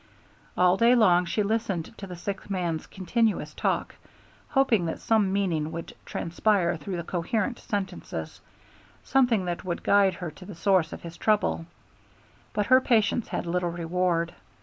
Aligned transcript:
All 0.57 0.77
day 0.77 0.95
long 0.95 1.25
she 1.25 1.43
listened 1.43 1.95
to 1.99 2.07
the 2.07 2.15
sick 2.15 2.49
man's 2.49 2.87
continuous 2.87 3.53
talk, 3.53 3.93
hoping 4.47 4.87
that 4.87 4.99
some 4.99 5.31
meaning 5.31 5.71
would 5.71 5.93
transpire 6.07 6.75
through 6.75 6.95
the 6.95 7.01
incoherent 7.01 7.59
sentences, 7.59 8.41
something 9.03 9.45
that 9.45 9.63
would 9.63 9.83
guide 9.83 10.15
her 10.15 10.31
to 10.31 10.43
the 10.45 10.55
source 10.55 10.91
of 10.91 11.03
his 11.03 11.17
trouble; 11.17 11.67
but 12.51 12.65
her 12.65 12.81
patience 12.81 13.27
had 13.27 13.45
little 13.45 13.69
reward. 13.69 14.33